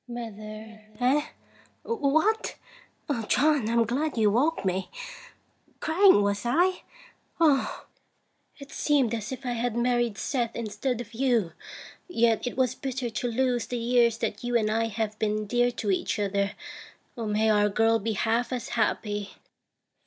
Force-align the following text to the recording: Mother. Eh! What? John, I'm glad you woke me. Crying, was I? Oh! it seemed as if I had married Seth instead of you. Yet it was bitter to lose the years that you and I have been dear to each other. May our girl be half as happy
Mother. 0.07 0.81
Eh! 0.99 1.27
What? 1.83 2.55
John, 3.27 3.69
I'm 3.69 3.85
glad 3.85 4.17
you 4.17 4.31
woke 4.31 4.65
me. 4.65 4.89
Crying, 5.79 6.23
was 6.23 6.41
I? 6.43 6.81
Oh! 7.39 7.85
it 8.57 8.71
seemed 8.71 9.13
as 9.13 9.31
if 9.31 9.45
I 9.45 9.51
had 9.51 9.77
married 9.77 10.17
Seth 10.17 10.55
instead 10.55 11.01
of 11.01 11.13
you. 11.13 11.51
Yet 12.07 12.47
it 12.47 12.57
was 12.57 12.73
bitter 12.73 13.11
to 13.11 13.27
lose 13.27 13.67
the 13.67 13.77
years 13.77 14.17
that 14.17 14.43
you 14.43 14.57
and 14.57 14.71
I 14.71 14.85
have 14.87 15.19
been 15.19 15.45
dear 15.45 15.69
to 15.73 15.91
each 15.91 16.17
other. 16.17 16.53
May 17.15 17.51
our 17.51 17.69
girl 17.69 17.99
be 17.99 18.13
half 18.13 18.51
as 18.51 18.69
happy 18.69 19.35